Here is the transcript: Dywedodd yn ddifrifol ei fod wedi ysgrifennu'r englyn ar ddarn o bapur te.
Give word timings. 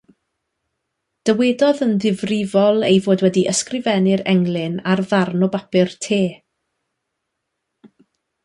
Dywedodd 1.29 1.83
yn 1.87 1.91
ddifrifol 2.05 2.81
ei 2.89 2.97
fod 3.07 3.23
wedi 3.25 3.43
ysgrifennu'r 3.53 4.25
englyn 4.35 4.81
ar 4.95 5.05
ddarn 5.11 5.49
o 5.49 5.53
bapur 5.57 5.97
te. 6.07 6.23